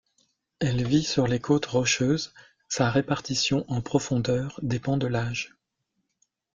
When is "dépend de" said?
4.63-5.05